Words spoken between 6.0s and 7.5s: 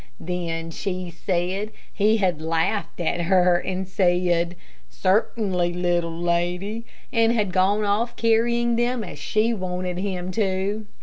lady," and